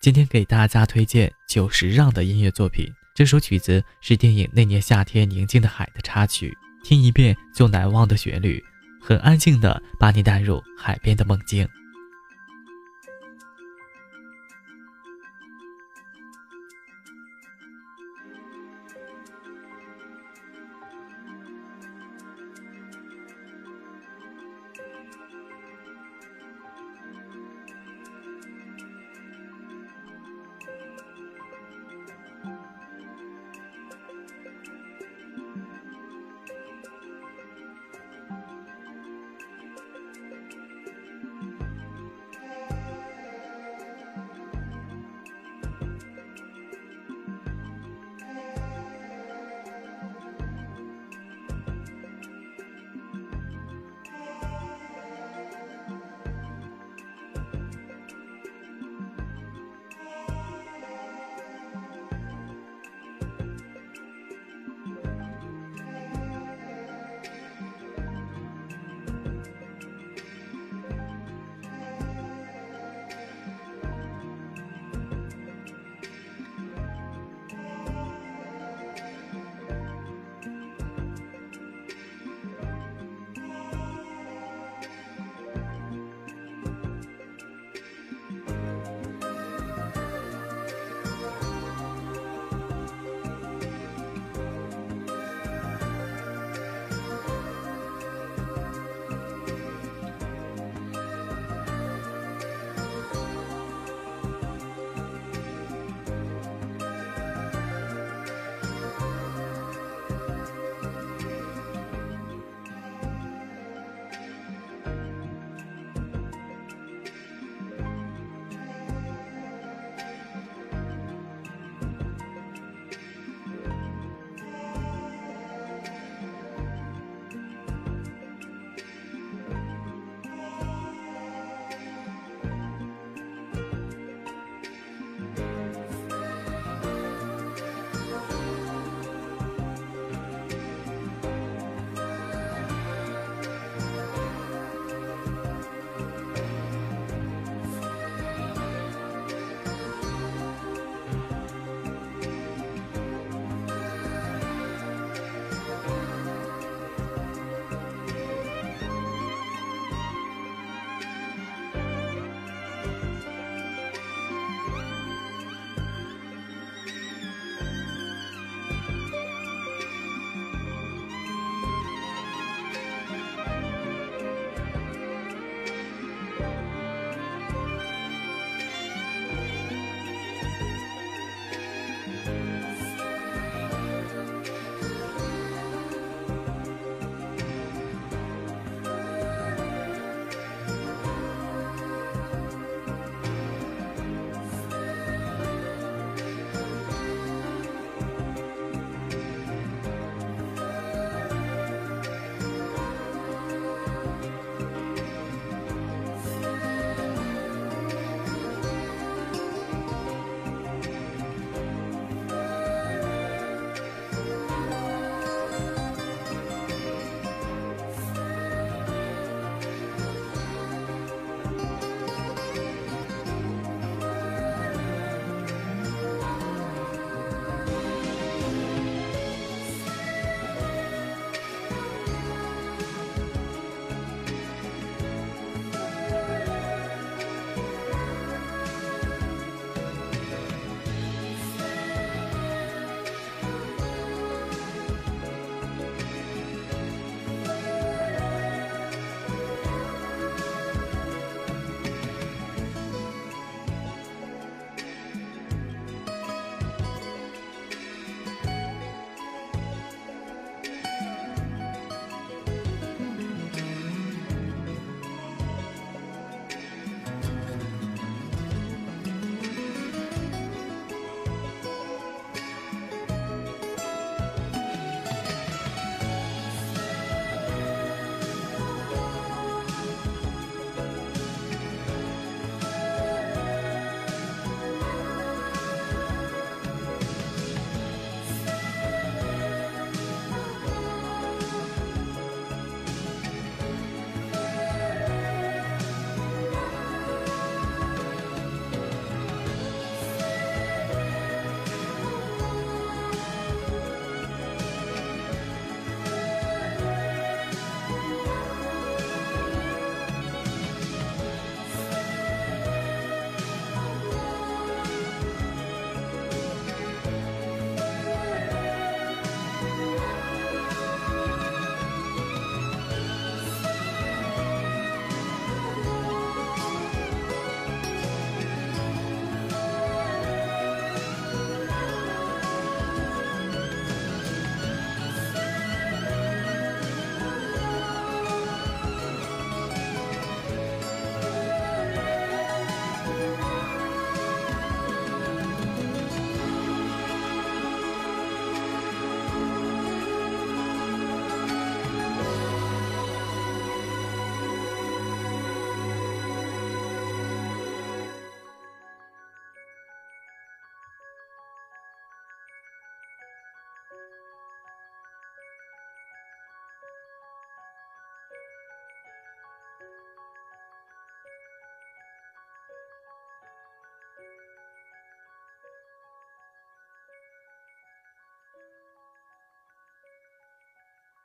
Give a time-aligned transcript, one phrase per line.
[0.00, 2.86] 今天给大家推荐久石让的音乐作品
[3.16, 8.62] 这首曲子是电影那年夏天宁静的海的插曲听一遍就难忘的旋律
[9.02, 11.68] 很安静的把你带入海边的梦境。